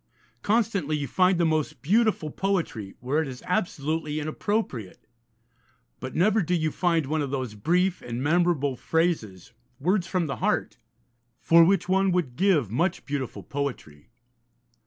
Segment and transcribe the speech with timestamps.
[0.41, 5.05] Constantly you find the most beautiful poetry where it is absolutely inappropriate,
[5.99, 10.37] but never do you find one of those brief and memorable phrases, words from the
[10.37, 10.77] heart,
[11.39, 14.09] for which one would give much beautiful poetry.